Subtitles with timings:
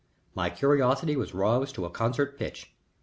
[0.33, 2.73] My curiosity was roused to concert pitch.